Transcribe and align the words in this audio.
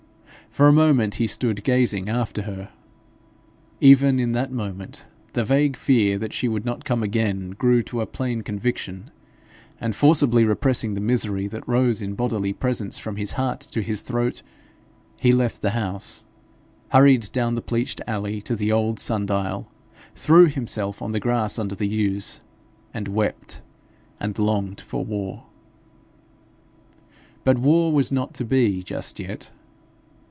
For 0.51 0.67
a 0.67 0.73
moment 0.73 1.15
he 1.15 1.27
stood 1.27 1.63
gazing 1.63 2.09
after 2.09 2.41
her. 2.41 2.71
Even 3.79 4.19
in 4.19 4.33
that 4.33 4.51
moment, 4.51 5.05
the 5.31 5.45
vague 5.45 5.77
fear 5.77 6.17
that 6.17 6.33
she 6.33 6.49
would 6.49 6.65
not 6.65 6.83
come 6.83 7.01
again 7.01 7.51
grew 7.51 7.81
to 7.83 8.01
a 8.01 8.05
plain 8.05 8.41
conviction, 8.41 9.11
and 9.79 9.95
forcibly 9.95 10.43
repressing 10.43 10.93
the 10.93 10.99
misery 10.99 11.47
that 11.47 11.65
rose 11.69 12.01
in 12.01 12.15
bodily 12.15 12.51
presence 12.51 12.97
from 12.97 13.15
his 13.15 13.31
heart 13.31 13.61
to 13.61 13.81
his 13.81 14.01
throat, 14.01 14.41
he 15.21 15.31
left 15.31 15.61
the 15.61 15.69
house, 15.69 16.25
hurried 16.89 17.31
down 17.31 17.55
the 17.55 17.61
pleached 17.61 18.01
alley 18.05 18.41
to 18.41 18.53
the 18.57 18.73
old 18.73 18.99
sun 18.99 19.25
dial, 19.25 19.71
threw 20.15 20.47
himself 20.47 21.01
on 21.01 21.13
the 21.13 21.21
grass 21.21 21.57
under 21.57 21.75
the 21.75 21.87
yews, 21.87 22.41
and 22.93 23.07
wept 23.07 23.61
and 24.19 24.37
longed 24.37 24.81
for 24.81 25.05
war. 25.05 25.45
But 27.45 27.57
war 27.57 27.93
was 27.93 28.11
not 28.11 28.33
to 28.33 28.43
be 28.43 28.83
just 28.83 29.17
yet. 29.17 29.49